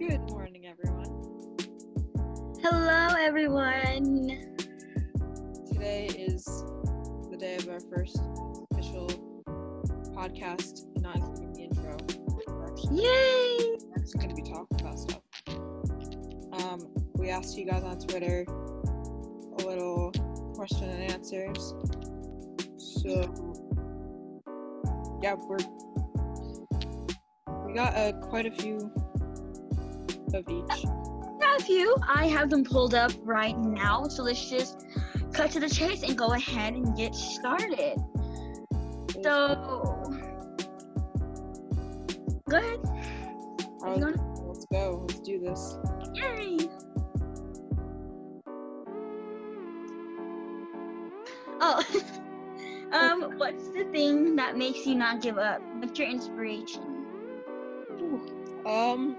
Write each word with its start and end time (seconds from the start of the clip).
Good 0.00 0.30
morning, 0.30 0.64
everyone. 0.66 1.58
Hello, 2.62 3.14
everyone. 3.18 4.56
Today 5.70 6.06
is 6.06 6.42
the 7.30 7.36
day 7.38 7.56
of 7.56 7.68
our 7.68 7.80
first 7.80 8.18
official 8.72 9.08
podcast, 10.16 10.86
not 11.02 11.16
including 11.16 11.52
the 11.52 11.64
intro. 11.64 11.98
Actually, 12.66 13.02
Yay! 13.02 13.76
we're 13.84 13.98
actually 13.98 14.20
going 14.20 14.34
to 14.34 14.42
be 14.42 14.50
talking 14.50 14.80
about 14.80 14.98
stuff. 14.98 15.20
Um, 16.54 16.90
we 17.16 17.28
asked 17.28 17.58
you 17.58 17.66
guys 17.66 17.82
on 17.82 17.98
Twitter 17.98 18.46
a 18.48 19.66
little 19.66 20.12
question 20.54 20.88
and 20.88 21.12
answers. 21.12 21.74
So, 22.78 23.34
yeah, 25.22 25.34
we're 25.34 25.58
we 27.66 27.74
got 27.74 27.94
uh, 27.94 28.12
quite 28.22 28.46
a 28.46 28.50
few 28.50 28.90
of 30.34 30.44
each. 30.48 30.84
Got 31.40 31.60
a 31.60 31.64
few. 31.64 31.96
I 32.06 32.26
have 32.26 32.50
them 32.50 32.64
pulled 32.64 32.94
up 32.94 33.12
right 33.22 33.56
now, 33.58 34.04
so 34.08 34.22
let's 34.22 34.48
just 34.48 34.86
cut 35.32 35.50
to 35.52 35.60
the 35.60 35.68
chase 35.68 36.02
and 36.02 36.16
go 36.16 36.32
ahead 36.32 36.74
and 36.74 36.96
get 36.96 37.14
started. 37.14 37.98
So, 39.22 40.04
go 42.48 42.56
ahead. 42.56 42.80
I 43.82 43.90
was- 43.96 44.18
let's 44.46 44.66
go. 44.72 45.06
Let's 45.08 45.20
do 45.20 45.38
this. 45.38 45.76
Yay! 46.14 46.58
Oh, 51.62 51.82
um, 52.92 53.38
what's 53.38 53.68
the 53.68 53.84
thing 53.92 54.36
that 54.36 54.56
makes 54.56 54.86
you 54.86 54.94
not 54.94 55.20
give 55.20 55.38
up? 55.38 55.60
What's 55.78 55.98
your 55.98 56.08
inspiration? 56.08 56.82
Um, 58.66 59.16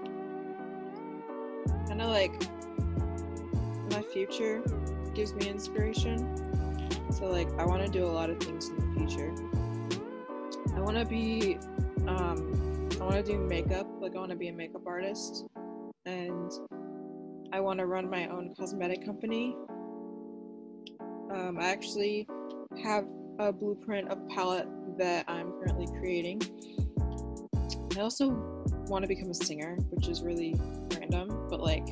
kind 1.92 2.00
of 2.00 2.08
like 2.08 2.42
my 3.90 4.00
future 4.14 4.62
gives 5.14 5.34
me 5.34 5.46
inspiration. 5.46 6.16
So 7.12 7.26
like, 7.26 7.48
I 7.58 7.66
want 7.66 7.84
to 7.84 7.92
do 7.92 8.06
a 8.06 8.08
lot 8.08 8.30
of 8.30 8.40
things 8.40 8.70
in 8.70 8.76
the 8.76 8.98
future. 8.98 9.30
I 10.74 10.80
want 10.80 10.96
to 10.96 11.04
be, 11.04 11.58
um, 12.06 12.88
I 12.98 13.04
want 13.04 13.16
to 13.16 13.22
do 13.22 13.36
makeup. 13.36 13.86
Like, 14.00 14.16
I 14.16 14.20
want 14.20 14.30
to 14.30 14.36
be 14.36 14.48
a 14.48 14.54
makeup 14.54 14.86
artist, 14.86 15.44
and 16.06 16.50
I 17.52 17.60
want 17.60 17.78
to 17.80 17.84
run 17.84 18.08
my 18.08 18.26
own 18.26 18.54
cosmetic 18.58 19.04
company. 19.04 19.54
Um, 21.30 21.58
I 21.60 21.66
actually 21.66 22.26
have 22.82 23.04
a 23.38 23.52
blueprint 23.52 24.08
of 24.08 24.26
palette 24.30 24.68
that 24.96 25.28
I'm 25.28 25.52
currently 25.60 25.88
creating. 25.98 26.40
I 27.94 28.00
also 28.00 28.30
want 28.86 29.02
to 29.02 29.08
become 29.08 29.28
a 29.28 29.34
singer, 29.34 29.76
which 29.90 30.08
is 30.08 30.22
really 30.22 30.54
random, 31.12 31.46
but 31.48 31.60
like 31.60 31.86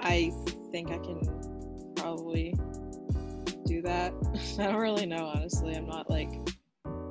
I 0.00 0.32
think 0.70 0.90
I 0.90 0.98
can 0.98 1.20
probably 1.96 2.54
do 3.66 3.82
that. 3.82 4.12
I 4.58 4.66
don't 4.66 4.76
really 4.76 5.06
know, 5.06 5.30
honestly. 5.34 5.74
I'm 5.74 5.86
not 5.86 6.10
like 6.10 6.30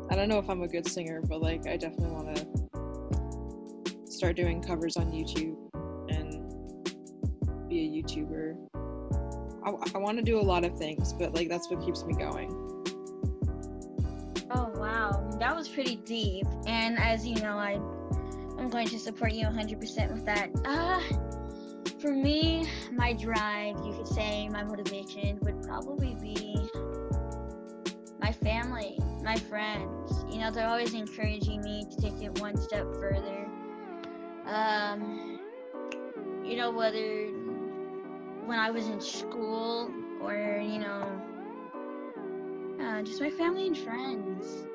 I 0.10 0.16
don't 0.16 0.30
know 0.30 0.40
if 0.40 0.50
I'm 0.50 0.62
a 0.62 0.68
good 0.68 0.88
singer, 0.88 1.22
but 1.22 1.42
like 1.42 1.68
I 1.68 1.78
definitely 1.78 2.10
want 2.10 2.36
to 2.36 4.12
start 4.12 4.36
doing 4.36 4.62
covers 4.62 4.98
on 4.98 5.12
YouTube 5.12 5.56
and 6.10 7.70
be 7.70 7.80
a 7.80 8.04
YouTuber. 8.04 8.56
I, 9.66 9.70
I 9.96 9.98
want 9.98 10.18
to 10.18 10.24
do 10.24 10.40
a 10.40 10.42
lot 10.42 10.64
of 10.64 10.78
things, 10.78 11.14
but 11.14 11.34
like 11.34 11.50
that's 11.50 11.70
what 11.70 11.84
keeps 11.86 12.06
me 12.06 12.16
going. 12.16 12.50
Oh 14.50 14.72
wow, 14.76 15.30
that 15.40 15.56
was 15.56 15.68
pretty 15.68 15.98
deep. 15.98 16.48
And 16.66 16.98
as 16.98 17.28
you 17.28 17.36
know, 17.36 17.58
I 17.58 17.80
I'm 18.68 18.72
going 18.72 18.90
to 18.90 19.00
support 19.00 19.32
you 19.32 19.46
100% 19.46 20.12
with 20.12 20.26
that. 20.26 20.50
Uh 20.66 21.02
for 22.02 22.12
me, 22.12 22.68
my 22.92 23.14
drive, 23.14 23.78
you 23.86 23.94
could 23.94 24.10
say, 24.10 24.50
my 24.50 24.62
motivation 24.62 25.40
would 25.44 25.64
probably 25.64 26.18
be 26.22 26.70
my 28.20 28.34
family, 28.34 29.00
my 29.24 29.38
friends. 29.38 30.26
You 30.30 30.40
know, 30.40 30.52
they're 30.52 30.68
always 30.68 30.94
encouraging 30.94 31.62
me 31.62 31.86
to 31.90 32.02
take 32.02 32.22
it 32.22 32.42
one 32.42 32.58
step 32.58 32.86
further. 32.96 33.48
Um, 34.46 35.40
you 36.44 36.58
know, 36.58 36.70
whether 36.70 37.28
when 38.48 38.60
I 38.60 38.70
was 38.70 38.86
in 38.90 39.00
school 39.00 39.90
or, 40.22 40.62
you 40.62 40.80
know, 40.80 41.22
uh, 42.82 43.02
just 43.02 43.22
my 43.22 43.30
family 43.30 43.68
and 43.68 43.78
friends. 43.78 44.68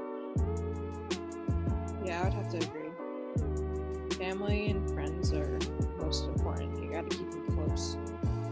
Yeah, 2.03 2.23
I 2.23 2.25
would 2.25 2.33
have 2.33 2.49
to 2.53 2.57
agree. 2.57 2.82
Family 4.33 4.71
and 4.71 4.91
friends 4.93 5.31
are 5.35 5.59
most 5.99 6.25
important. 6.25 6.83
You 6.83 6.91
gotta 6.91 7.07
keep 7.11 7.31
them 7.31 7.45
close. 7.55 7.99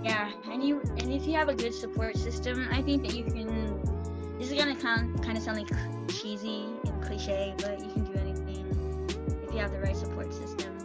Yeah, 0.05 0.31
and 0.51 0.63
you 0.63 0.83
and 0.99 1.11
if 1.11 1.27
you 1.27 1.33
have 1.33 1.49
a 1.49 1.55
good 1.55 1.73
support 1.73 2.19
system, 2.19 2.69
I 2.71 2.83
think 2.83 3.03
that 3.03 3.15
you 3.15 3.25
can. 3.25 3.81
This 4.39 4.51
is 4.51 4.59
gonna 4.59 4.77
kind 4.77 5.25
kind 5.25 5.39
of 5.39 5.43
sound 5.43 5.57
like 5.57 5.71
cheesy 6.11 6.67
and 6.85 7.03
cliche, 7.03 7.55
but 7.57 7.81
you 7.81 7.91
can 7.93 8.05
do 8.05 8.13
anything 8.19 8.67
if 9.43 9.55
you 9.55 9.59
have 9.59 9.73
the 9.73 9.81
right 9.81 9.97
support 9.97 10.35
system. 10.35 10.77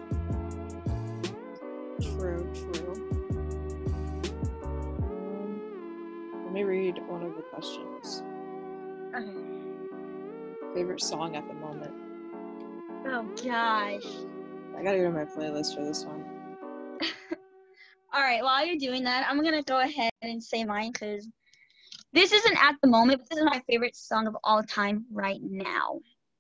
True, 2.02 2.50
true. 2.54 2.94
Um, 4.64 5.62
let 6.46 6.54
me 6.54 6.64
read 6.64 7.00
one 7.10 7.22
of 7.22 7.36
the 7.36 7.42
questions. 7.42 8.24
Okay. 9.14 9.30
Favorite 10.74 11.02
song 11.02 11.36
at 11.36 11.46
the 11.50 11.54
moment? 11.56 11.94
Oh 13.08 13.28
gosh. 13.44 14.06
I 14.78 14.84
gotta 14.84 14.98
go 14.98 15.04
to 15.04 15.12
my 15.12 15.26
playlist 15.26 15.76
for 15.76 15.84
this 15.84 16.04
one. 16.06 16.24
All 18.14 18.22
right. 18.22 18.44
While 18.44 18.66
you're 18.66 18.78
doing 18.78 19.04
that, 19.04 19.26
I'm 19.30 19.44
gonna 19.44 19.64
go 19.64 19.80
ahead 19.80 20.12
and 20.22 20.44
say 20.44 20.64
mine 20.64 20.92
because 20.92 21.28
this 22.14 22.32
isn't 22.32 22.64
at 22.64 22.76
the 22.82 22.88
moment, 22.88 23.20
but 23.20 23.30
this 23.30 23.40
is 23.40 23.46
my 23.46 23.62
favorite 23.70 23.96
song 23.96 24.26
of 24.28 24.38
all 24.44 24.64
time 24.64 25.06
right 25.12 25.40
now. 25.42 26.00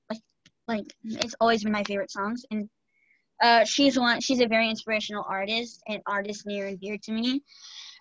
Like, 0.09 0.21
like 0.67 0.85
it's 1.03 1.35
always 1.41 1.63
been 1.63 1.73
my 1.73 1.83
favorite 1.83 2.11
songs, 2.11 2.45
and 2.49 2.69
uh, 3.43 3.65
she's 3.65 3.99
one. 3.99 4.21
She's 4.21 4.39
a 4.39 4.47
very 4.47 4.69
inspirational 4.69 5.25
artist, 5.27 5.81
and 5.87 6.01
artist 6.07 6.45
near 6.45 6.67
and 6.67 6.79
dear 6.79 6.97
to 7.03 7.11
me, 7.11 7.41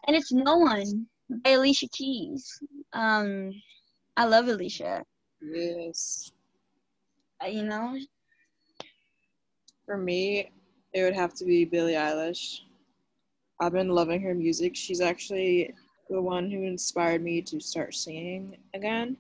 and 0.07 0.17
it's 0.17 0.33
"No 0.33 0.59
One" 0.59 1.07
by 1.43 1.51
Alicia 1.51 1.89
Keys. 1.93 2.61
Um, 2.93 3.51
I 4.17 4.27
love 4.27 4.47
Alicia. 4.47 5.03
Yes. 5.43 6.31
Uh, 7.43 7.49
you 7.49 7.65
know, 7.65 7.99
For 9.87 9.97
me, 9.97 10.51
it 10.93 11.03
would 11.03 11.15
have 11.15 11.35
to 11.35 11.45
be 11.45 11.65
Billie 11.65 11.95
Eilish. 11.95 12.61
I've 13.61 13.73
been 13.73 13.91
loving 13.91 14.21
her 14.23 14.35
music. 14.35 14.75
She's 14.75 15.01
actually 15.01 15.75
the 16.09 16.21
one 16.21 16.51
who 16.51 16.63
inspired 16.63 17.23
me 17.23 17.43
to 17.43 17.61
start 17.61 17.95
singing 17.95 18.57
again. 18.75 19.17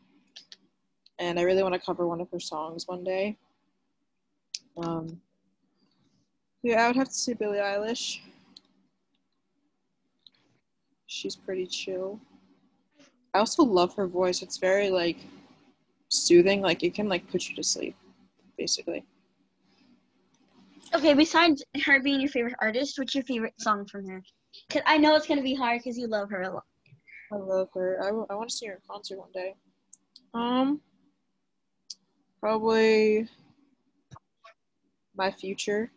And 1.18 1.38
I 1.38 1.42
really 1.42 1.62
want 1.62 1.74
to 1.74 1.80
cover 1.80 2.06
one 2.06 2.20
of 2.20 2.30
her 2.30 2.40
songs 2.40 2.88
one 2.88 3.04
day. 3.04 3.36
Um, 4.76 5.20
yeah, 6.62 6.84
I 6.84 6.86
would 6.88 6.96
have 6.96 7.08
to 7.08 7.14
say 7.14 7.34
Billie 7.34 7.58
Eilish. 7.58 8.20
She's 11.06 11.36
pretty 11.36 11.66
chill. 11.66 12.18
I 13.34 13.38
also 13.38 13.62
love 13.62 13.94
her 13.96 14.06
voice. 14.06 14.42
It's 14.42 14.56
very 14.56 14.90
like 14.90 15.18
soothing. 16.08 16.60
Like 16.62 16.82
it 16.82 16.94
can 16.94 17.08
like 17.08 17.30
put 17.30 17.48
you 17.48 17.54
to 17.56 17.62
sleep, 17.62 17.96
basically. 18.56 19.04
Okay. 20.92 21.14
Besides 21.14 21.64
her 21.84 22.00
being 22.00 22.20
your 22.20 22.30
favorite 22.30 22.56
artist, 22.60 22.98
what's 22.98 23.14
your 23.14 23.24
favorite 23.24 23.54
song 23.60 23.86
from 23.86 24.06
her? 24.08 24.22
Cause 24.70 24.82
I 24.86 24.98
know 24.98 25.14
it's 25.16 25.26
gonna 25.26 25.42
be 25.42 25.54
hard 25.54 25.80
because 25.80 25.98
you 25.98 26.06
love 26.06 26.30
her 26.30 26.42
a 26.42 26.52
lot. 26.52 26.64
I 27.32 27.36
love 27.36 27.68
her. 27.74 27.98
I, 28.02 28.06
w- 28.06 28.26
I 28.30 28.34
want 28.34 28.50
to 28.50 28.56
see 28.56 28.66
her 28.66 28.74
in 28.74 28.78
concert 28.88 29.18
one 29.18 29.32
day. 29.32 29.54
Um, 30.34 30.80
probably 32.40 33.28
my 35.16 35.30
future. 35.30 35.90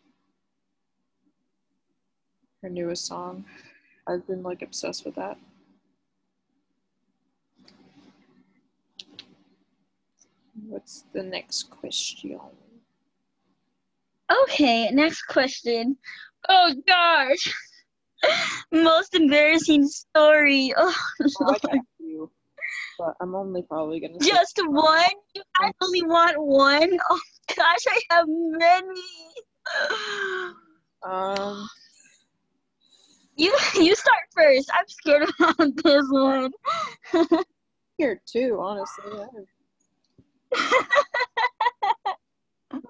Her 2.62 2.68
newest 2.68 3.06
song. 3.06 3.44
I've 4.08 4.26
been 4.26 4.42
like 4.42 4.62
obsessed 4.62 5.04
with 5.04 5.14
that. 5.16 5.38
What's 10.66 11.04
the 11.12 11.22
next 11.22 11.70
question? 11.70 12.40
Okay, 14.44 14.90
next 14.90 15.22
question. 15.22 15.96
Oh 16.48 16.74
gosh. 16.86 17.54
Most 18.72 19.14
embarrassing 19.14 19.86
story. 19.86 20.72
Oh, 20.76 20.94
Oh, 21.40 21.54
I 21.70 21.80
you, 21.98 22.30
but 22.98 23.14
I'm 23.20 23.34
only 23.34 23.62
probably 23.62 24.00
gonna. 24.00 24.18
just 24.20 24.60
one? 24.66 25.04
You 25.34 25.42
guys 25.60 25.72
only 25.82 26.02
want 26.02 26.36
one? 26.40 26.98
Oh 27.10 27.20
gosh, 27.56 27.84
I 27.88 28.00
have 28.10 28.26
many. 28.28 29.02
Um, 31.04 31.68
You 33.36 33.56
you 33.74 33.94
start 33.94 34.22
first. 34.34 34.68
I'm 34.74 34.88
scared 34.88 35.28
about 35.38 35.76
this 35.84 36.04
one. 36.10 36.52
here 37.98 38.20
too, 38.26 38.58
honestly. 38.60 39.12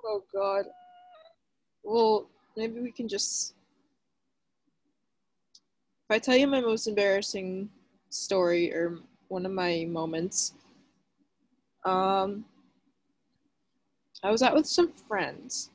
Oh 0.05 0.23
God. 0.35 0.65
Well, 1.89 2.27
maybe 2.55 2.83
we 2.83 2.93
can 2.93 3.09
just 3.09 3.55
if 6.05 6.11
I 6.11 6.19
tell 6.19 6.37
you 6.37 6.47
my 6.47 6.61
most 6.61 6.87
embarrassing 6.87 7.71
story 8.11 8.75
or 8.75 8.99
one 9.29 9.47
of 9.47 9.53
my 9.53 9.87
moments, 9.89 10.53
um, 11.87 12.45
I 14.23 14.31
was 14.31 14.43
out 14.43 14.55
with 14.55 14.67
some 14.67 14.93
friends. 14.93 15.71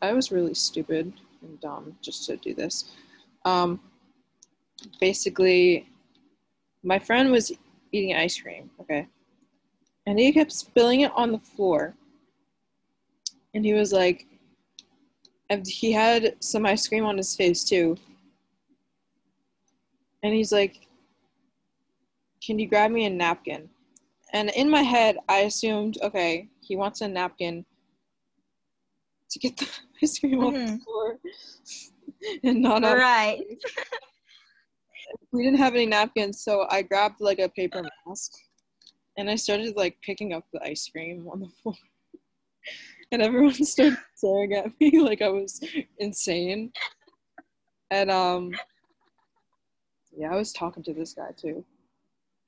I 0.00 0.14
was 0.14 0.32
really 0.32 0.54
stupid 0.54 1.12
and 1.42 1.60
dumb 1.60 1.94
just 2.00 2.24
to 2.26 2.38
do 2.38 2.54
this. 2.54 2.92
Um, 3.44 3.80
basically, 5.00 5.86
my 6.82 6.98
friend 6.98 7.30
was 7.30 7.52
eating 7.92 8.16
ice 8.16 8.40
cream, 8.40 8.70
okay? 8.80 9.06
And 10.06 10.18
he 10.18 10.32
kept 10.32 10.52
spilling 10.52 11.02
it 11.02 11.12
on 11.14 11.32
the 11.32 11.38
floor. 11.38 11.94
And 13.54 13.66
he 13.66 13.74
was 13.74 13.92
like, 13.92 14.26
and 15.50 15.66
he 15.66 15.92
had 15.92 16.36
some 16.40 16.66
ice 16.66 16.86
cream 16.88 17.04
on 17.04 17.16
his 17.16 17.34
face 17.34 17.64
too. 17.64 17.96
And 20.22 20.34
he's 20.34 20.52
like, 20.52 20.88
Can 22.44 22.58
you 22.58 22.68
grab 22.68 22.90
me 22.90 23.04
a 23.06 23.10
napkin? 23.10 23.68
And 24.32 24.50
in 24.50 24.68
my 24.70 24.82
head, 24.82 25.16
I 25.28 25.40
assumed, 25.40 25.98
okay, 26.02 26.48
he 26.60 26.76
wants 26.76 27.00
a 27.00 27.08
napkin 27.08 27.64
to 29.30 29.38
get 29.38 29.56
the 29.56 29.68
ice 30.02 30.18
cream 30.18 30.40
off 30.40 30.54
the 30.54 30.60
Mhm. 30.60 30.82
floor 30.82 31.18
and 32.44 32.62
not 32.62 32.84
on 32.84 32.96
Right. 32.98 33.40
we 35.32 35.44
didn't 35.44 35.58
have 35.58 35.74
any 35.74 35.86
napkins, 35.86 36.42
so 36.42 36.66
I 36.70 36.82
grabbed 36.82 37.20
like 37.20 37.38
a 37.38 37.48
paper 37.48 37.82
mask 38.06 38.32
and 39.16 39.30
I 39.30 39.36
started 39.36 39.76
like 39.76 39.96
picking 40.02 40.32
up 40.32 40.44
the 40.52 40.62
ice 40.62 40.88
cream 40.88 41.26
on 41.30 41.40
the 41.40 41.48
floor. 41.48 41.74
And 43.10 43.22
everyone 43.22 43.52
started 43.64 43.98
staring 44.14 44.54
at 44.54 44.66
me 44.80 45.00
like 45.00 45.22
I 45.22 45.28
was 45.28 45.60
insane. 45.98 46.72
And 47.90 48.10
um 48.10 48.52
yeah, 50.16 50.32
I 50.32 50.36
was 50.36 50.52
talking 50.52 50.82
to 50.84 50.92
this 50.92 51.14
guy 51.14 51.30
too. 51.36 51.64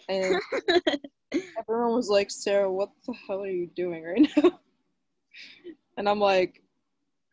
And 0.09 0.41
everyone 1.59 1.95
was 1.95 2.09
like, 2.09 2.31
Sarah, 2.31 2.71
what 2.71 2.91
the 3.07 3.15
hell 3.27 3.43
are 3.43 3.47
you 3.47 3.69
doing 3.77 4.03
right 4.03 4.29
now? 4.37 4.59
And 5.97 6.09
I'm 6.09 6.21
like, 6.21 6.63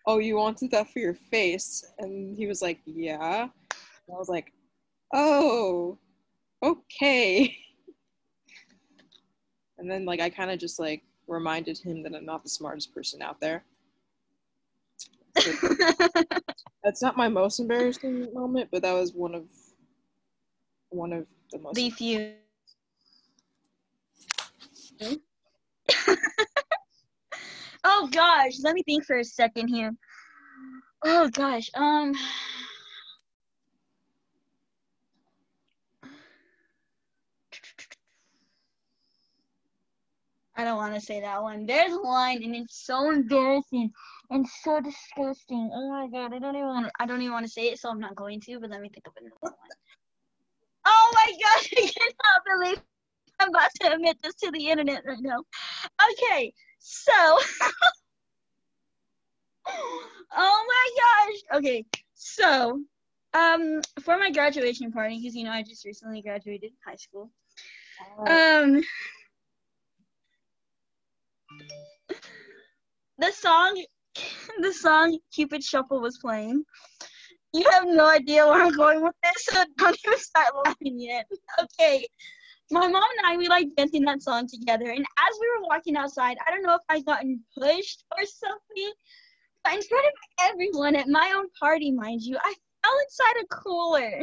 Oh, 0.06 0.20
you 0.20 0.38
wanted 0.38 0.72
that 0.72 0.90
for 0.92 1.00
your 1.00 1.16
face? 1.16 1.84
And 2.00 2.38
he 2.38 2.48
was 2.48 2.62
like, 2.62 2.80
Yeah. 2.86 3.44
And 3.44 4.16
I 4.16 4.18
was 4.18 4.30
like, 4.30 4.54
Oh, 5.14 5.98
okay. 6.64 7.58
And 9.80 9.90
then 9.90 10.06
like 10.06 10.20
I 10.20 10.30
kind 10.30 10.52
of 10.52 10.60
just 10.60 10.80
like 10.80 11.04
reminded 11.28 11.78
him 11.78 12.04
that 12.04 12.16
I'm 12.16 12.26
not 12.26 12.44
the 12.44 12.50
smartest 12.50 12.94
person 12.94 13.22
out 13.22 13.40
there. 13.40 13.64
That's 16.84 17.02
not 17.02 17.18
my 17.18 17.28
most 17.28 17.60
embarrassing 17.60 18.34
moment, 18.34 18.70
but 18.72 18.82
that 18.82 18.94
was 18.94 19.14
one 19.14 19.36
of 19.36 19.44
one 20.90 21.14
of 21.14 21.26
the 21.52 21.60
most. 21.60 21.76
the 21.76 21.90
few. 21.90 22.34
oh 27.84 28.10
gosh, 28.12 28.54
let 28.64 28.74
me 28.74 28.82
think 28.84 29.06
for 29.06 29.18
a 29.18 29.24
second 29.24 29.68
here. 29.68 29.94
Oh 31.06 31.30
gosh, 31.30 31.70
um. 31.76 32.14
Want 40.88 41.00
to 41.00 41.06
say 41.06 41.22
that 41.22 41.42
one. 41.42 41.66
There's 41.66 41.94
one, 41.94 42.42
and 42.44 42.56
it's 42.56 42.86
so 42.86 43.12
embarrassing 43.12 43.92
and 44.30 44.48
so 44.63 44.80
disgusting. 44.80 45.69
Oh 45.74 45.89
my 45.89 46.07
god, 46.07 46.34
I 46.34 46.39
don't 46.39 46.56
even 46.56 46.68
want. 46.68 46.86
To, 46.86 46.92
I 47.00 47.06
don't 47.06 47.22
even 47.22 47.34
want 47.34 47.45
to 47.45 47.51
say 47.51 47.63
it, 47.68 47.80
so 47.80 47.89
I'm 47.89 48.00
not 48.00 48.16
going 48.16 48.39
to. 48.42 48.60
But 48.60 48.69
let 48.72 48.81
me 48.81 48.89
think 48.89 49.07
of 49.07 49.13
another 49.19 49.36
one. 49.39 49.54
Oh 50.86 51.12
my 51.13 51.31
gosh, 51.44 51.74
I 51.78 51.81
cannot 51.81 52.60
believe 52.60 52.81
I'm 53.39 53.50
about 53.50 53.69
to 53.81 53.94
admit 53.94 54.18
this 54.24 54.36
to 54.36 54.51
the 54.51 54.68
internet 54.68 55.04
right 55.06 55.19
now. 55.19 55.39
Okay, 56.12 56.54
so. 56.80 57.12
oh 59.68 60.66
my 60.68 60.90
gosh. 60.98 61.60
Okay, 61.60 61.86
so, 62.13 62.81
um, 63.33 63.81
for 64.01 64.18
my 64.18 64.31
graduation 64.31 64.92
party, 64.92 65.19
because 65.19 65.36
you 65.36 65.44
know 65.44 65.51
I 65.51 65.63
just 65.63 65.86
recently 65.86 66.22
graduated 66.22 66.72
high 66.86 66.95
school. 66.95 67.30
Um, 68.28 68.81
the 73.18 73.31
song, 73.31 73.83
the 74.62 74.74
song 74.74 75.18
"Cupid 75.33 75.63
Shuffle" 75.63 76.01
was 76.01 76.18
playing. 76.19 76.63
You 77.54 77.69
have 77.71 77.86
no 77.88 78.07
idea 78.07 78.45
where 78.45 78.62
I'm 78.62 78.75
going 78.75 79.01
with 79.01 79.15
this, 79.24 79.45
so 79.45 79.63
don't 79.77 79.98
even 80.06 80.19
start 80.19 80.48
laughing 80.65 81.00
yet. 81.00 81.25
Okay, 81.59 82.06
my 82.69 82.88
mom 82.88 83.04
and 83.18 83.25
I 83.25 83.38
we 83.38 83.48
like 83.48 83.68
dancing 83.75 84.04
that 84.04 84.21
song 84.21 84.48
together, 84.48 84.89
and 84.89 85.00
as 85.00 85.39
we 85.39 85.48
were 85.48 85.68
walking 85.68 85.95
outside, 85.95 86.38
I 86.45 86.51
don't 86.51 86.63
know 86.63 86.75
if 86.75 86.81
I 86.89 87.01
gotten 87.01 87.44
pushed 87.57 88.04
or 88.18 88.25
something, 88.25 88.94
but 89.63 89.74
in 89.74 89.81
front 89.81 90.06
of 90.06 90.13
everyone 90.42 90.95
at 90.95 91.07
my 91.07 91.33
own 91.36 91.48
party, 91.59 91.92
mind 91.92 92.21
you, 92.21 92.38
I 92.38 92.54
fell 92.83 93.00
inside 93.04 93.44
a 93.44 93.48
cooler. 93.48 94.21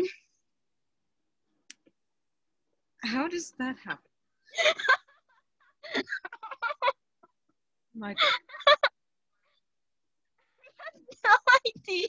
How 3.04 3.28
does 3.28 3.52
that 3.58 3.76
happen? 3.84 3.98
My 7.96 8.14
no 11.24 11.30
idea. 11.66 12.08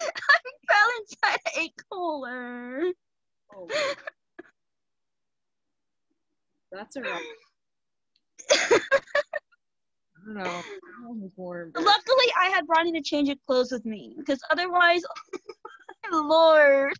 I 0.00 0.38
fell 0.68 0.90
inside 1.00 1.40
a 1.56 1.72
cooler. 1.90 2.92
oh, 3.54 3.68
that's 6.70 6.96
a 6.96 7.00
rough. 7.02 7.22
I 8.50 8.78
don't 10.26 10.34
know. 10.34 10.44
That 10.44 11.08
one 11.08 11.20
was 11.20 11.30
more 11.38 11.62
embarrassing. 11.62 11.86
Luckily, 11.86 12.26
I 12.40 12.48
had 12.48 12.64
Ronnie 12.68 12.92
to 12.92 13.02
change 13.02 13.28
of 13.28 13.38
clothes 13.46 13.72
with 13.72 13.86
me, 13.86 14.14
because 14.18 14.40
otherwise, 14.50 15.02
my 16.10 16.18
Lord. 16.18 16.92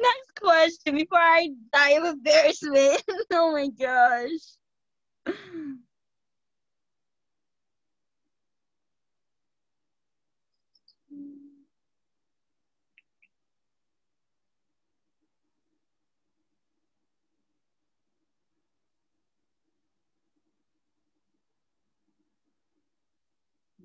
Next 0.00 0.34
question 0.40 0.96
before 0.96 1.18
I 1.18 1.50
die 1.72 1.90
of 1.92 2.04
embarrassment. 2.04 3.02
oh 3.32 3.52
my 3.52 3.68
gosh. 3.68 4.40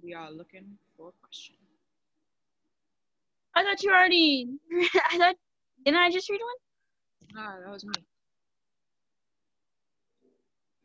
We 0.07 0.13
are 0.13 0.31
looking 0.31 0.63
for 0.95 1.09
a 1.09 1.11
question. 1.21 1.55
I 3.53 3.61
thought 3.63 3.83
you 3.83 3.91
already. 3.91 4.47
I 5.11 5.17
thought. 5.17 5.35
Didn't 5.83 5.99
I 5.99 6.09
just 6.09 6.29
read 6.29 6.39
one? 6.39 7.37
Ah, 7.37 7.57
that 7.61 7.69
was 7.69 7.83
me. 7.83 7.91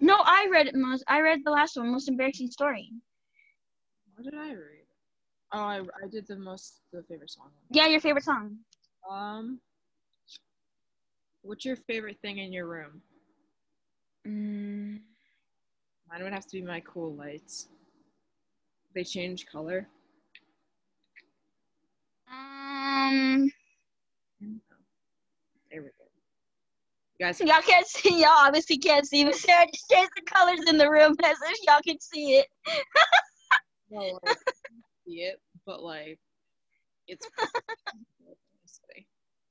No, 0.01 0.17
I 0.25 0.49
read 0.51 0.67
it 0.67 0.75
most. 0.75 1.05
I 1.07 1.21
read 1.21 1.39
the 1.45 1.53
last 1.53 1.77
one, 1.77 1.93
most 1.93 2.09
embarrassing 2.09 2.51
story. 2.51 2.91
What 4.17 4.25
did 4.25 4.35
I 4.35 4.49
read? 4.55 4.87
Oh, 5.53 5.61
I, 5.61 5.79
I 5.79 6.09
did 6.11 6.27
the 6.27 6.35
most 6.35 6.81
the 6.93 7.05
favorite 7.09 7.31
song. 7.31 7.51
Yeah, 7.71 7.87
your 7.87 8.01
favorite 8.01 8.25
song. 8.25 8.57
Um, 9.09 9.61
what's 11.43 11.65
your 11.65 11.77
favorite 11.77 12.19
thing 12.23 12.39
in 12.39 12.53
your 12.53 12.67
room? 12.67 13.03
Mm, 14.27 14.99
Mine 16.11 16.25
would 16.25 16.33
have 16.33 16.47
to 16.47 16.57
be 16.61 16.63
my 16.63 16.81
cool 16.81 17.15
lights. 17.15 17.69
They 18.95 19.05
change 19.05 19.47
color. 19.47 19.87
um, 22.31 23.51
There 25.71 25.81
we 25.83 25.89
go. 25.89 26.05
You 27.19 27.27
guys, 27.27 27.41
y'all 27.41 27.63
can't 27.63 27.87
see. 27.87 28.21
Y'all 28.21 28.31
obviously 28.31 28.77
can't 28.79 29.07
see, 29.07 29.25
but 29.25 29.35
Sarah 29.35 29.67
just 29.73 29.89
changed 29.91 30.11
the 30.17 30.23
colors 30.23 30.61
in 30.69 30.77
the 30.77 30.91
room 30.91 31.17
as 31.25 31.37
if 31.49 31.59
y'all 31.67 31.81
can 31.87 31.99
see 32.01 32.37
it. 32.39 32.47
no, 33.91 34.19
like, 34.23 34.37
see 35.07 35.21
it, 35.23 35.41
but 35.65 35.83
like, 35.83 36.19
it's 37.09 37.27
it's 38.65 38.81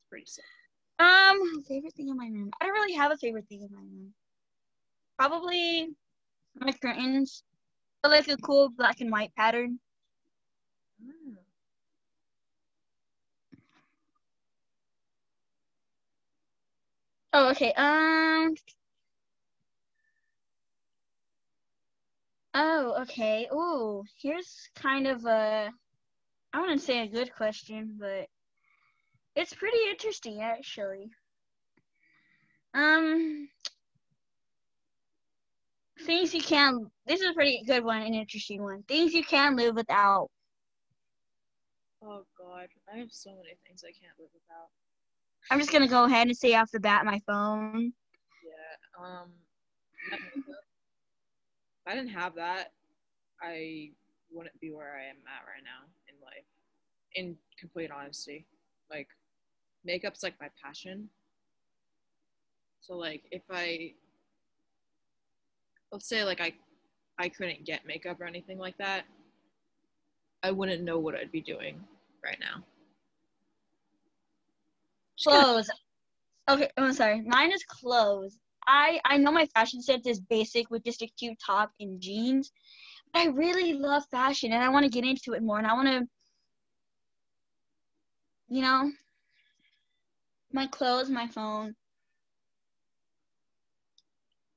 pretty 0.10 0.26
sick. 0.26 0.44
Um, 1.00 1.64
favorite 1.68 1.94
thing 1.96 2.10
in 2.10 2.18
my 2.18 2.28
room. 2.28 2.52
I 2.62 2.66
don't 2.66 2.74
really 2.74 2.94
have 2.94 3.12
a 3.12 3.18
favorite 3.18 3.48
thing 3.50 3.62
in 3.64 3.70
my 3.74 3.82
room. 3.82 4.14
Probably 5.18 5.90
my 6.56 6.72
curtains. 6.74 7.44
I 8.04 8.08
like 8.10 8.28
a 8.28 8.38
cool 8.38 8.70
black 8.70 9.02
and 9.02 9.12
white 9.12 9.34
pattern. 9.36 9.80
Mm. 11.04 11.38
Oh, 17.34 17.50
okay. 17.52 17.74
Um. 17.74 18.56
Oh, 22.54 23.02
okay. 23.02 23.48
Ooh, 23.54 24.04
here's 24.18 24.70
kind 24.76 25.06
of 25.08 25.26
a 25.26 25.70
I 26.54 26.62
wouldn't 26.62 26.82
say 26.82 27.00
a 27.02 27.08
good 27.08 27.34
question, 27.34 27.98
but 28.00 28.30
it's 29.36 29.54
pretty 29.54 29.78
interesting 29.90 30.42
actually. 30.42 31.12
Um, 32.74 33.50
things 36.02 36.34
you 36.34 36.42
can. 36.42 36.90
This 37.06 37.22
is 37.22 37.30
a 37.30 37.34
pretty 37.34 37.64
good 37.66 37.84
one, 37.84 38.02
an 38.02 38.14
interesting 38.14 38.62
one. 38.62 38.84
Things 38.84 39.14
you 39.14 39.24
can 39.24 39.56
live 39.56 39.76
without. 39.76 40.30
Oh 42.04 42.24
God, 42.38 42.68
I 42.92 42.98
have 42.98 43.12
so 43.12 43.32
many 43.32 43.56
things 43.66 43.84
I 43.84 43.92
can't 43.92 44.18
live 44.20 44.30
without. 44.34 44.70
I'm 45.50 45.60
just 45.60 45.72
gonna 45.72 45.88
go 45.88 46.06
ahead 46.06 46.28
and 46.28 46.38
say 46.38 46.56
off 46.56 46.72
the 46.72 46.80
bat 46.80 47.06
my 47.06 47.20
phone. 47.28 47.94
Yeah. 48.44 49.06
Um. 49.06 49.30
If 50.12 51.88
I 51.88 51.96
didn't 51.96 52.10
have 52.10 52.36
that, 52.36 52.72
I 53.42 53.92
wouldn't 54.32 54.60
be 54.60 54.72
where 54.72 54.96
I 54.96 55.10
am 55.10 55.18
at 55.28 55.46
right 55.48 55.64
now 55.64 55.88
in 56.08 56.16
life. 56.24 56.46
In 57.16 57.36
complete 57.60 57.92
honesty, 57.92 58.46
like 58.90 59.08
makeup's 59.86 60.24
like 60.24 60.36
my 60.40 60.50
passion. 60.64 61.10
So 62.82 62.96
like 62.96 63.24
if 63.32 63.44
I 63.52 63.94
let's 65.92 66.08
say 66.08 66.24
like 66.24 66.42
I 66.42 66.54
I 67.18 67.30
couldn't 67.30 67.66
get 67.66 67.86
makeup 67.86 68.20
or 68.20 68.26
anything 68.26 68.58
like 68.58 68.78
that, 68.78 69.04
I 70.44 70.52
wouldn't 70.52 70.84
know 70.84 71.00
what 71.00 71.16
I'd 71.16 71.32
be 71.32 71.42
doing 71.42 71.80
right 72.24 72.40
now. 72.40 72.64
Clothes. 75.24 75.70
Okay, 76.50 76.70
I'm 76.78 76.94
sorry. 76.94 77.22
Mine 77.22 77.52
is 77.52 77.64
clothes. 77.64 78.38
I 78.68 79.00
I 79.06 79.18
know 79.18 79.32
my 79.32 79.46
fashion 79.48 79.82
sense 79.82 80.08
is 80.08 80.20
basic 80.20 80.70
with 80.70 80.84
just 80.84 81.02
a 81.02 81.08
cute 81.08 81.38
top 81.46 81.72
and 81.80 82.02
jeans, 82.02 82.52
but 83.14 83.22
I 83.22 83.26
really 83.28 83.74
love 83.74 84.04
fashion 84.12 84.52
and 84.54 84.64
I 84.64 84.70
want 84.70 84.84
to 84.86 84.92
get 84.92 85.06
into 85.06 85.34
it 85.34 85.44
more 85.44 85.58
and 85.58 85.68
I 85.68 85.74
want 85.74 85.88
to, 85.88 86.08
you 88.50 88.62
know, 88.62 88.92
my 90.52 90.68
clothes, 90.68 91.10
my 91.10 91.28
phone. 91.28 91.76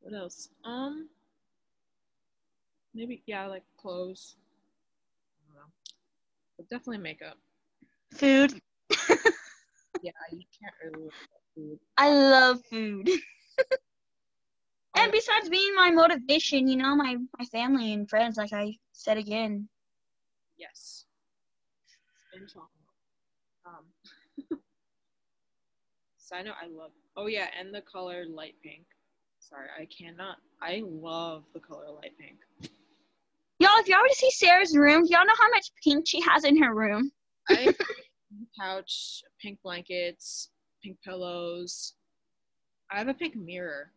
What 0.00 0.14
else? 0.14 0.48
Um, 0.64 1.08
maybe 2.94 3.22
yeah, 3.26 3.46
like 3.46 3.64
clothes. 3.76 4.36
I 5.42 5.46
don't 5.48 5.56
know, 5.56 5.70
but 6.56 6.68
definitely 6.68 6.98
makeup. 6.98 7.38
Food. 8.12 8.60
Yeah, 10.02 10.12
you 10.32 10.42
can't 10.60 10.74
really 10.96 11.10
food. 11.54 11.78
I 11.96 12.10
love 12.10 12.60
food. 12.70 13.08
and 14.96 15.12
besides 15.12 15.48
being 15.48 15.74
my 15.74 15.90
motivation, 15.90 16.68
you 16.68 16.76
know, 16.76 16.94
my 16.96 17.16
my 17.38 17.44
family 17.46 17.92
and 17.92 18.08
friends, 18.08 18.36
like 18.36 18.52
I 18.52 18.76
said 18.92 19.16
again. 19.18 19.68
yes. 20.58 21.06
Um, 23.66 23.84
side 26.16 26.46
note, 26.46 26.54
I 26.62 26.66
love. 26.66 26.90
Oh 27.16 27.26
yeah, 27.26 27.48
and 27.58 27.74
the 27.74 27.80
color 27.82 28.24
light 28.28 28.54
pink. 28.62 28.84
Sorry, 29.38 29.68
I 29.78 29.86
cannot. 29.86 30.38
I 30.60 30.82
love 30.84 31.44
the 31.52 31.60
color 31.60 31.90
light 31.90 32.12
pink. 32.18 32.38
Y'all, 33.60 33.70
if 33.78 33.88
y'all 33.88 34.00
were 34.02 34.08
to 34.08 34.14
see 34.14 34.30
Sarah's 34.30 34.76
room, 34.76 35.04
y'all 35.08 35.24
know 35.26 35.32
how 35.38 35.48
much 35.50 35.70
pink 35.82 36.06
she 36.08 36.20
has 36.22 36.44
in 36.44 36.60
her 36.62 36.74
room. 36.74 37.10
I 37.48 37.54
have 37.54 37.68
a 37.68 37.84
pink 37.84 38.48
couch, 38.60 39.22
pink 39.40 39.58
blankets, 39.62 40.50
pink 40.82 40.98
pillows. 41.04 41.94
I 42.90 42.98
have 42.98 43.08
a 43.08 43.14
pink 43.14 43.36
mirror. 43.36 43.90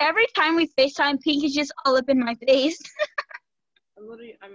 Every 0.00 0.26
time 0.36 0.56
we 0.56 0.68
FaceTime, 0.78 1.20
pink 1.22 1.42
is 1.44 1.54
just 1.54 1.72
all 1.84 1.96
up 1.96 2.08
in 2.08 2.20
my 2.20 2.34
face. 2.46 2.78
I'm 3.98 4.06
literally, 4.08 4.36
I'm, 4.42 4.50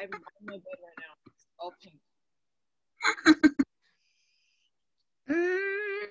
I'm 0.00 0.04
in 0.04 0.46
my 0.46 0.54
bed 0.54 0.62
right 0.82 0.98
now. 0.98 1.14
It's 1.26 1.46
all 1.58 1.74
pink. 1.82 1.96
Mm, 5.30 6.06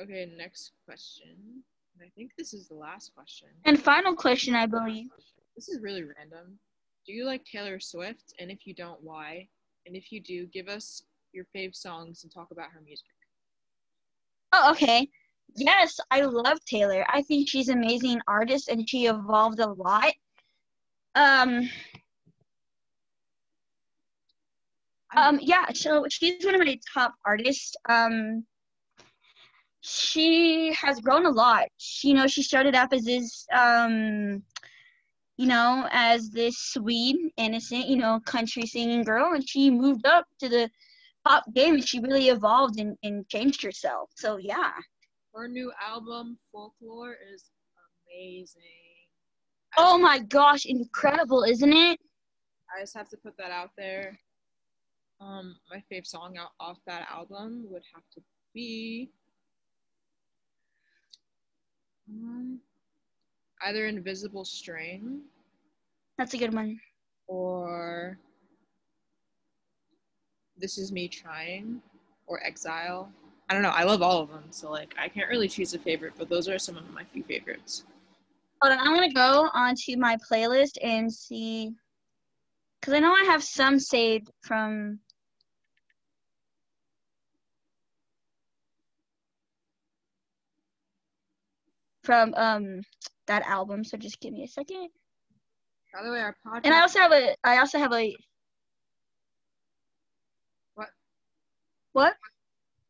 Okay, 0.00 0.32
next 0.36 0.72
question. 0.84 1.62
I 2.00 2.08
think 2.16 2.30
this 2.38 2.54
is 2.54 2.68
the 2.68 2.74
last 2.74 3.12
question. 3.16 3.48
and 3.64 3.80
final 3.82 4.14
question, 4.14 4.54
I 4.54 4.66
believe. 4.66 5.08
This 5.56 5.68
is 5.68 5.80
really 5.80 6.02
random. 6.02 6.58
Do 7.06 7.12
you 7.12 7.24
like 7.26 7.44
Taylor 7.44 7.78
Swift? 7.78 8.34
And 8.40 8.50
if 8.50 8.66
you 8.66 8.74
don't, 8.74 9.02
why? 9.02 9.48
And 9.86 9.94
if 9.94 10.10
you 10.10 10.20
do, 10.20 10.46
give 10.46 10.68
us 10.68 11.02
your 11.32 11.46
fave 11.54 11.74
songs 11.74 12.24
and 12.24 12.32
talk 12.32 12.50
about 12.50 12.70
her 12.72 12.80
music. 12.80 13.06
Oh, 14.52 14.70
okay. 14.72 15.08
Yes, 15.56 16.00
I 16.10 16.22
love 16.22 16.58
Taylor. 16.64 17.04
I 17.08 17.22
think 17.22 17.48
she's 17.48 17.68
an 17.68 17.78
amazing 17.78 18.20
artist 18.26 18.68
and 18.68 18.88
she 18.88 19.06
evolved 19.06 19.60
a 19.60 19.68
lot. 19.68 20.12
Um, 21.14 21.68
um, 25.14 25.38
yeah, 25.40 25.66
so 25.72 26.06
she's 26.08 26.44
one 26.44 26.54
of 26.54 26.60
my 26.60 26.78
top 26.92 27.14
artists. 27.24 27.76
Um, 27.88 28.44
she 29.82 30.72
has 30.72 30.98
grown 31.00 31.26
a 31.26 31.30
lot. 31.30 31.66
She, 31.76 32.08
you 32.08 32.14
know, 32.14 32.26
she 32.26 32.42
started 32.42 32.74
off 32.74 32.92
as 32.92 33.04
this, 33.04 33.46
um, 33.52 34.42
you 35.36 35.46
know, 35.46 35.88
as 35.90 36.30
this 36.30 36.56
sweet, 36.56 37.16
innocent, 37.36 37.88
you 37.88 37.96
know, 37.96 38.20
country 38.24 38.66
singing 38.66 39.02
girl, 39.02 39.34
and 39.34 39.48
she 39.48 39.70
moved 39.70 40.06
up 40.06 40.26
to 40.40 40.48
the 40.48 40.70
pop 41.24 41.44
game 41.54 41.74
and 41.74 41.88
she 41.88 42.00
really 42.00 42.28
evolved 42.28 42.78
and, 42.78 42.96
and 43.02 43.28
changed 43.28 43.62
herself. 43.62 44.10
So 44.14 44.36
yeah. 44.36 44.72
Her 45.34 45.48
new 45.48 45.72
album, 45.84 46.38
Folklore, 46.52 47.16
is 47.34 47.50
amazing. 48.06 48.62
Oh 49.76 49.98
my 49.98 50.20
gosh, 50.20 50.66
incredible, 50.66 51.42
isn't 51.42 51.72
it? 51.72 51.98
I 52.76 52.80
just 52.80 52.94
have 52.94 53.08
to 53.08 53.16
put 53.16 53.36
that 53.38 53.50
out 53.50 53.70
there. 53.76 54.18
Um, 55.20 55.56
my 55.70 55.82
fave 55.90 56.06
song 56.06 56.36
out 56.38 56.50
off 56.60 56.78
that 56.86 57.08
album 57.10 57.64
would 57.70 57.82
have 57.94 58.04
to 58.14 58.22
be 58.52 59.10
um, 62.08 62.60
either 63.64 63.86
Invisible 63.86 64.44
String 64.44 65.22
That's 66.18 66.34
a 66.34 66.38
good 66.38 66.54
one. 66.54 66.78
or 67.26 68.18
This 70.56 70.78
Is 70.78 70.92
Me 70.92 71.08
Trying 71.08 71.80
or 72.26 72.42
Exile. 72.44 73.10
I 73.48 73.54
don't 73.54 73.62
know. 73.62 73.70
I 73.70 73.84
love 73.84 74.00
all 74.02 74.20
of 74.20 74.30
them, 74.30 74.44
so 74.50 74.70
like 74.70 74.94
I 74.98 75.08
can't 75.08 75.28
really 75.28 75.48
choose 75.48 75.74
a 75.74 75.78
favorite, 75.78 76.14
but 76.16 76.28
those 76.28 76.48
are 76.48 76.58
some 76.58 76.76
of 76.76 76.88
my 76.90 77.04
few 77.04 77.22
favorites. 77.22 77.84
Hold 78.62 78.72
on, 78.72 78.78
I'm 78.86 78.94
gonna 78.94 79.12
go 79.12 79.50
onto 79.52 79.96
my 79.98 80.16
playlist 80.30 80.78
and 80.82 81.12
see, 81.12 81.72
cause 82.80 82.94
I 82.94 83.00
know 83.00 83.12
I 83.12 83.24
have 83.24 83.42
some 83.42 83.78
saved 83.78 84.30
from. 84.42 85.00
From 92.02 92.34
um 92.34 92.82
that 93.26 93.42
album, 93.46 93.84
so 93.84 93.96
just 93.96 94.20
give 94.20 94.32
me 94.32 94.44
a 94.44 94.48
second. 94.48 94.88
By 95.92 96.02
the 96.02 96.10
way, 96.10 96.20
our 96.20 96.36
podcast. 96.46 96.60
And 96.64 96.74
I 96.74 96.80
also 96.80 96.98
have 96.98 97.12
a, 97.12 97.34
I 97.44 97.58
also 97.58 97.78
have 97.78 97.92
a. 97.92 98.16
What? 100.74 100.88
What? 101.92 102.14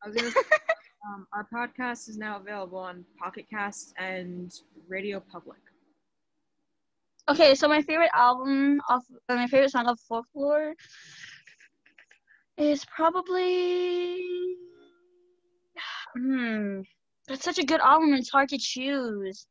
I 0.03 0.09
was 0.09 0.17
gonna 0.17 0.31
say, 0.31 0.41
um, 1.07 1.27
our 1.33 1.47
podcast 1.53 2.09
is 2.09 2.17
now 2.17 2.39
available 2.39 2.79
on 2.79 3.05
Pocket 3.19 3.47
Cast 3.51 3.95
and 3.99 4.53
Radio 4.89 5.21
Public. 5.21 5.59
Okay, 7.29 7.55
so 7.55 7.69
my 7.69 7.81
favorite 7.83 8.11
album 8.15 8.81
off, 8.89 9.05
uh, 9.29 9.35
my 9.35 9.47
favorite 9.47 9.71
song 9.71 9.87
of 9.87 9.99
Folklore 10.01 10.75
is 12.57 12.85
probably. 12.85 14.21
Hmm, 16.17 16.81
that's 17.27 17.45
such 17.45 17.59
a 17.59 17.65
good 17.65 17.81
album. 17.81 18.15
It's 18.15 18.31
hard 18.31 18.49
to 18.51 18.59
choose. 18.59 19.47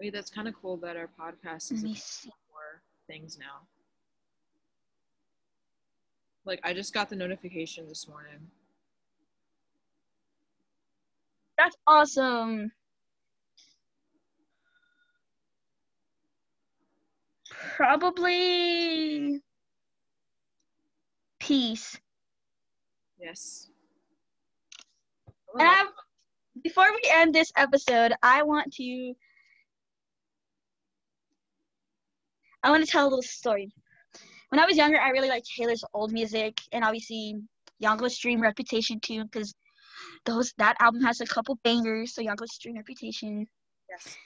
Wait, 0.00 0.14
that's 0.14 0.30
kind 0.30 0.48
of 0.48 0.54
cool 0.54 0.78
that 0.78 0.96
our 0.96 1.10
podcast 1.20 1.70
is 1.72 2.26
for 2.48 2.80
things 3.06 3.36
now. 3.38 3.66
Like 6.46 6.60
I 6.64 6.72
just 6.72 6.94
got 6.94 7.10
the 7.10 7.16
notification 7.16 7.86
this 7.86 8.08
morning. 8.08 8.48
That's 11.58 11.76
awesome. 11.86 12.72
Probably 17.76 19.42
peace. 21.40 22.00
Yes. 23.20 23.68
And 25.58 25.88
before 26.62 26.90
we 26.90 27.02
end 27.12 27.34
this 27.34 27.52
episode, 27.54 28.14
I 28.22 28.44
want 28.44 28.72
to 28.74 29.14
I 32.62 32.70
want 32.70 32.84
to 32.84 32.90
tell 32.90 33.04
a 33.04 33.08
little 33.08 33.22
story. 33.22 33.72
When 34.50 34.60
I 34.60 34.66
was 34.66 34.76
younger, 34.76 35.00
I 35.00 35.10
really 35.10 35.28
liked 35.28 35.48
Taylor's 35.56 35.84
old 35.94 36.12
music 36.12 36.60
and 36.72 36.84
obviously 36.84 37.36
Young 37.78 38.06
Stream 38.08 38.40
Reputation 38.40 39.00
too, 39.00 39.24
because 39.24 39.54
those 40.26 40.52
that 40.58 40.76
album 40.80 41.02
has 41.02 41.20
a 41.20 41.26
couple 41.26 41.58
bangers. 41.64 42.14
So 42.14 42.20
Young 42.20 42.36
Stream 42.46 42.76
Reputation. 42.76 43.46
Yes. 43.88 44.16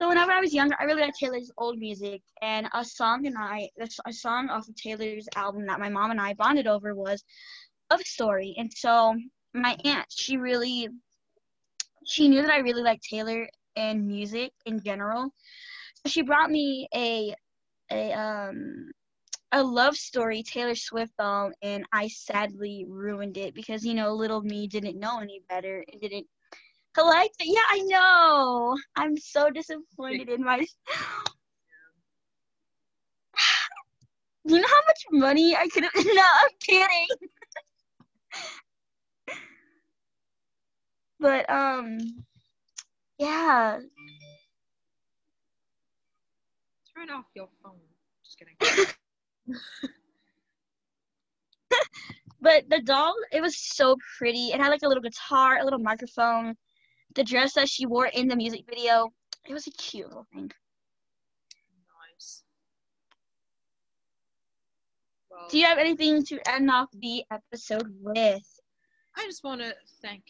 So 0.00 0.08
whenever 0.08 0.32
I 0.32 0.40
was 0.40 0.52
younger, 0.52 0.76
I 0.78 0.84
really 0.84 1.02
liked 1.02 1.18
Taylor's 1.18 1.50
old 1.56 1.78
music, 1.78 2.20
and 2.42 2.68
a 2.74 2.84
song 2.84 3.26
and 3.26 3.36
I, 3.38 3.70
a 4.06 4.12
song 4.12 4.50
off 4.50 4.68
of 4.68 4.74
Taylor's 4.76 5.26
album 5.36 5.66
that 5.66 5.80
my 5.80 5.88
mom 5.88 6.10
and 6.10 6.20
I 6.20 6.34
bonded 6.34 6.66
over 6.66 6.94
was 6.94 7.24
"Love 7.90 8.02
Story." 8.02 8.54
And 8.58 8.70
so 8.74 9.14
my 9.54 9.76
aunt, 9.84 10.06
she 10.10 10.36
really, 10.36 10.88
she 12.04 12.28
knew 12.28 12.42
that 12.42 12.50
I 12.50 12.58
really 12.58 12.82
liked 12.82 13.04
Taylor 13.04 13.48
and 13.74 14.06
music 14.06 14.52
in 14.66 14.82
general, 14.82 15.30
so 15.94 16.10
she 16.10 16.22
brought 16.22 16.50
me 16.50 16.88
a, 16.94 17.34
a 17.90 18.12
um, 18.12 18.90
a 19.52 19.62
love 19.62 19.96
story 19.96 20.42
Taylor 20.42 20.74
Swift 20.74 21.12
doll, 21.18 21.52
and 21.62 21.84
I 21.92 22.08
sadly 22.08 22.84
ruined 22.88 23.36
it 23.38 23.54
because 23.54 23.84
you 23.84 23.94
know 23.94 24.12
little 24.14 24.42
me 24.42 24.66
didn't 24.66 24.98
know 24.98 25.20
any 25.20 25.42
better 25.48 25.84
and 25.90 26.00
didn't 26.00 26.26
collect 26.94 27.36
it. 27.40 27.46
Yeah, 27.48 27.60
I 27.70 27.80
know. 27.82 28.76
I'm 28.96 29.16
so 29.16 29.50
disappointed 29.50 30.28
in 30.28 30.42
my. 30.42 30.58
you 34.44 34.60
know 34.60 34.68
how 34.68 34.82
much 34.86 35.04
money 35.12 35.56
I 35.56 35.68
could 35.68 35.84
have? 35.84 35.92
No, 36.04 36.22
I'm 36.42 36.50
kidding. 36.60 37.06
but 41.20 41.48
um, 41.50 41.98
yeah. 43.18 43.78
Turn 46.96 47.10
off 47.10 47.26
your 47.34 47.48
phone. 47.62 47.74
Just 48.24 48.38
kidding. 48.38 48.56
but 52.40 52.64
the 52.70 52.80
doll, 52.80 53.14
it 53.32 53.42
was 53.42 53.58
so 53.58 53.96
pretty. 54.16 54.48
It 54.48 54.60
had 54.60 54.70
like 54.70 54.80
a 54.82 54.88
little 54.88 55.02
guitar, 55.02 55.58
a 55.58 55.64
little 55.64 55.78
microphone. 55.78 56.54
The 57.14 57.22
dress 57.22 57.52
that 57.54 57.68
she 57.68 57.84
wore 57.84 58.06
in 58.06 58.28
the 58.28 58.36
music 58.36 58.64
video, 58.66 59.10
it 59.46 59.52
was 59.52 59.66
a 59.66 59.70
cute 59.72 60.08
little 60.08 60.26
thing. 60.32 60.50
Nice. 62.14 62.44
Well, 65.30 65.48
Do 65.50 65.58
you 65.58 65.66
have 65.66 65.78
anything 65.78 66.24
to 66.24 66.40
end 66.48 66.70
off 66.70 66.88
the 66.94 67.24
episode 67.30 67.94
with? 68.00 68.60
I 69.16 69.24
just 69.24 69.44
want 69.44 69.60
to 69.60 69.74
thank 70.00 70.22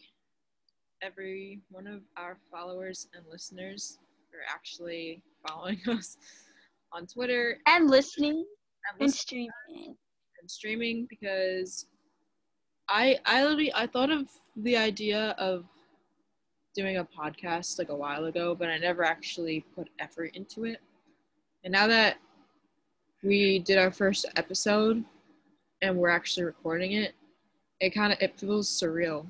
every 1.01 1.61
one 1.71 1.87
of 1.87 2.03
our 2.17 2.39
followers 2.51 3.07
and 3.15 3.25
listeners 3.31 4.01
for 4.31 4.39
actually 4.53 5.23
following 5.47 5.81
us 5.89 6.17
on 6.93 7.07
Twitter 7.07 7.59
And 7.67 7.91
listening 7.91 8.37
and 8.37 9.01
and 9.01 9.09
listening 9.09 9.51
streaming. 9.67 9.97
and 10.41 10.51
streaming 10.51 11.07
because 11.09 11.87
I 12.89 13.19
I 13.25 13.43
literally 13.43 13.73
I 13.75 13.87
thought 13.87 14.11
of 14.11 14.29
the 14.57 14.77
idea 14.77 15.35
of 15.39 15.65
doing 16.75 16.99
a 16.99 17.05
podcast 17.05 17.79
like 17.79 17.89
a 17.89 17.97
while 17.97 18.27
ago, 18.27 18.55
but 18.55 18.69
I 18.69 18.77
never 18.79 19.03
actually 19.03 19.65
put 19.75 19.89
effort 19.99 20.31
into 20.35 20.65
it. 20.65 20.79
And 21.65 21.73
now 21.73 21.87
that 21.87 22.19
we 23.23 23.59
did 23.61 23.79
our 23.79 23.91
first 23.91 24.27
episode 24.37 25.03
and 25.83 25.97
we're 25.97 26.11
actually 26.11 26.45
recording 26.45 26.93
it, 26.93 27.15
it 27.81 27.91
kind 27.91 28.13
of 28.13 28.19
it 28.21 28.39
feels 28.39 28.69
surreal, 28.69 29.27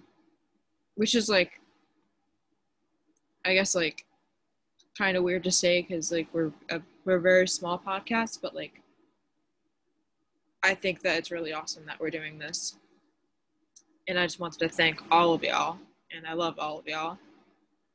which 0.96 1.14
is 1.14 1.28
like 1.28 1.52
I 3.44 3.54
guess 3.54 3.74
like 3.74 4.04
kind 4.98 5.16
of 5.16 5.22
weird 5.22 5.44
to 5.44 5.52
say 5.52 5.82
because 5.82 6.10
like 6.10 6.26
we're 6.32 6.52
a, 6.70 6.80
we're 7.06 7.16
a 7.16 7.20
very 7.20 7.48
small 7.48 7.78
podcast, 7.78 8.40
but 8.42 8.54
like 8.54 8.82
I 10.62 10.74
think 10.74 11.00
that 11.02 11.16
it's 11.16 11.30
really 11.30 11.52
awesome 11.52 11.86
that 11.86 12.00
we're 12.00 12.10
doing 12.10 12.38
this. 12.38 12.76
And 14.08 14.18
I 14.18 14.26
just 14.26 14.40
wanted 14.40 14.58
to 14.60 14.68
thank 14.68 15.00
all 15.10 15.32
of 15.32 15.42
y'all. 15.42 15.78
And 16.14 16.26
I 16.26 16.32
love 16.32 16.58
all 16.58 16.78
of 16.78 16.86
y'all. 16.86 17.18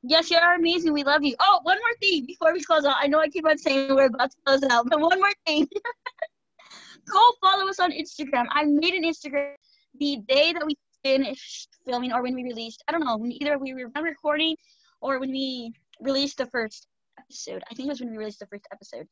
Yes, 0.03 0.31
you 0.31 0.37
are 0.37 0.55
amazing. 0.55 0.93
We 0.93 1.03
love 1.03 1.23
you. 1.23 1.35
Oh, 1.39 1.59
one 1.63 1.77
more 1.77 1.95
thing 2.01 2.25
before 2.25 2.53
we 2.53 2.63
close 2.63 2.85
out. 2.85 2.95
I 2.99 3.07
know 3.07 3.19
I 3.19 3.27
keep 3.27 3.45
on 3.45 3.57
saying 3.57 3.93
we're 3.93 4.05
about 4.05 4.31
to 4.31 4.37
close 4.45 4.63
out, 4.63 4.89
but 4.89 4.99
one 4.99 5.19
more 5.19 5.33
thing. 5.45 5.67
Go 7.11 7.31
follow 7.41 7.67
us 7.67 7.79
on 7.79 7.91
Instagram. 7.91 8.45
I 8.51 8.63
made 8.63 8.93
an 8.93 9.03
Instagram 9.03 9.53
the 9.99 10.17
day 10.27 10.53
that 10.53 10.65
we 10.65 10.77
finished 11.03 11.69
filming 11.85 12.13
or 12.13 12.23
when 12.23 12.33
we 12.33 12.43
released. 12.43 12.83
I 12.87 12.93
don't 12.93 13.03
know, 13.03 13.17
when 13.17 13.31
either 13.33 13.57
we 13.57 13.73
were 13.73 13.91
recording 14.01 14.55
or 15.01 15.19
when 15.19 15.31
we 15.31 15.73
released 15.99 16.37
the 16.37 16.45
first 16.45 16.87
episode. 17.31 17.63
I 17.71 17.73
think 17.73 17.87
it 17.87 17.89
was 17.89 18.01
when 18.01 18.11
we 18.11 18.17
released 18.17 18.39
the 18.39 18.47
first 18.47 18.67
episode. 18.71 19.07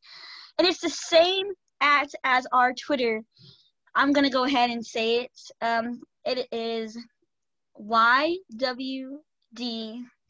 And 0.58 0.68
it's 0.68 0.82
the 0.82 0.90
same 0.90 1.48
at 1.82 2.10
as 2.24 2.46
our 2.52 2.74
Twitter. 2.74 3.22
I'm 3.96 4.12
gonna 4.12 4.30
go 4.30 4.44
ahead 4.44 4.70
and 4.70 4.86
say 4.86 5.24
it. 5.24 5.32
Um, 5.62 6.02
it 6.26 6.48
is 6.52 6.98
YWD 7.80 8.40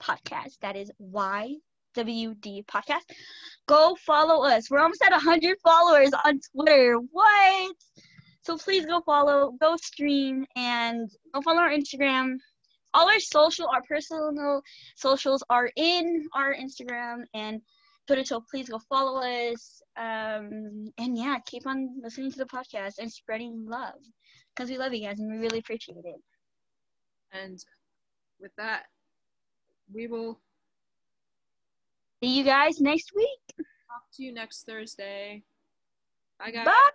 podcast. 0.01 0.59
That 0.61 0.75
is 0.75 0.91
YWD 1.01 2.65
podcast. 2.65 3.05
Go 3.67 3.97
follow 4.05 4.45
us. 4.45 4.69
We're 4.69 4.79
almost 4.79 5.03
at 5.03 5.11
100 5.11 5.57
followers 5.63 6.11
on 6.25 6.39
Twitter. 6.53 6.97
What? 7.11 7.75
So 8.43 8.57
please 8.57 8.85
go 8.85 9.01
follow, 9.01 9.51
go 9.59 9.75
stream, 9.77 10.45
and 10.55 11.09
go 11.33 11.41
follow 11.41 11.59
our 11.59 11.71
Instagram. 11.71 12.37
All 12.93 13.07
our 13.07 13.19
social, 13.19 13.67
our 13.67 13.83
personal 13.83 14.61
socials 14.95 15.43
are 15.49 15.69
in 15.75 16.25
our 16.33 16.55
Instagram 16.55 17.23
and 17.35 17.61
Twitter. 18.09 18.25
So 18.25 18.43
please 18.49 18.69
go 18.69 18.79
follow 18.89 19.21
us. 19.21 19.81
Um, 19.95 20.91
and 20.97 21.15
yeah, 21.15 21.37
keep 21.45 21.67
on 21.67 22.01
listening 22.01 22.31
to 22.31 22.37
the 22.39 22.45
podcast 22.45 22.95
and 22.99 23.11
spreading 23.11 23.65
love 23.67 23.99
because 24.55 24.69
we 24.71 24.77
love 24.79 24.93
you 24.95 25.05
guys 25.05 25.19
and 25.19 25.31
we 25.31 25.37
really 25.37 25.59
appreciate 25.59 26.03
it. 26.03 26.21
And 27.31 27.63
with 28.39 28.51
that, 28.57 28.85
we 29.93 30.07
will 30.07 30.39
See 32.23 32.37
you 32.37 32.43
guys 32.43 32.81
next 32.81 33.11
week. 33.15 33.39
talk 33.57 34.03
to 34.15 34.23
you 34.23 34.33
next 34.33 34.65
Thursday. 34.65 35.43
Bye, 36.39 36.51
guys. 36.51 36.65
Bye. 36.65 36.89